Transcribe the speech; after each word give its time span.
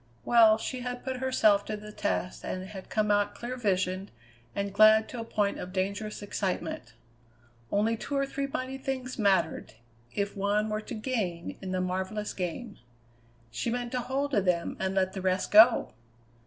Well, 0.25 0.57
she 0.57 0.79
had 0.79 1.03
put 1.03 1.17
herself 1.17 1.63
to 1.65 1.77
the 1.77 1.91
test 1.91 2.43
and 2.43 2.69
had 2.69 2.89
come 2.89 3.11
out 3.11 3.35
clear 3.35 3.55
visioned 3.55 4.09
and 4.55 4.73
glad 4.73 5.07
to 5.09 5.19
a 5.19 5.23
point 5.23 5.59
of 5.59 5.71
dangerous 5.71 6.23
excitement. 6.23 6.95
Only 7.71 7.97
two 7.97 8.17
or 8.17 8.25
three 8.25 8.47
mighty 8.47 8.79
things 8.79 9.19
mattered, 9.19 9.75
if 10.15 10.35
one 10.35 10.69
were 10.69 10.81
to 10.81 10.95
gain 10.95 11.55
in 11.61 11.71
the 11.71 11.81
marvellous 11.81 12.33
game. 12.33 12.79
She 13.51 13.69
meant 13.69 13.91
to 13.91 13.99
hold 13.99 14.31
to 14.31 14.41
them 14.41 14.75
and 14.79 14.95
let 14.95 15.13
the 15.13 15.21
rest 15.21 15.51
go! 15.51 15.93